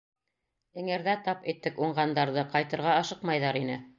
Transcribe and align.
Эңерҙә 0.83 1.13
тап 1.27 1.45
иттек 1.53 1.77
уңғандарҙы, 1.87 2.47
ҡайтырға 2.57 2.99
ашыҡмайҙар 3.05 3.63
ине. 3.65 3.81